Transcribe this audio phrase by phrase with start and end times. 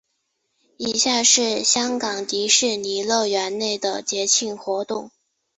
[0.77, 5.11] 以下是香港迪士尼乐园内的节庆活动。